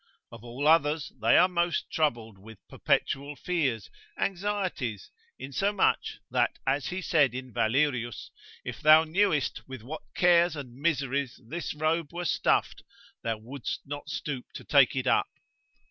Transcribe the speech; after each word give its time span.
Of 0.31 0.43
all 0.43 0.67
others 0.67 1.13
they 1.21 1.37
are 1.37 1.47
most 1.47 1.91
troubled 1.91 2.39
with 2.39 2.67
perpetual 2.67 3.35
fears, 3.35 3.91
anxieties, 4.17 5.11
insomuch, 5.37 6.17
that 6.31 6.57
as 6.65 6.87
he 6.87 7.03
said 7.03 7.35
in 7.35 7.53
Valerius, 7.53 8.31
if 8.65 8.81
thou 8.81 9.03
knewest 9.03 9.61
with 9.67 9.83
what 9.83 10.01
cares 10.15 10.55
and 10.55 10.73
miseries 10.73 11.39
this 11.47 11.75
robe 11.75 12.11
were 12.13 12.25
stuffed, 12.25 12.81
thou 13.21 13.37
wouldst 13.37 13.81
not 13.85 14.09
stoop 14.09 14.45
to 14.55 14.63
take 14.63 14.95
it 14.95 15.05
up. 15.05 15.27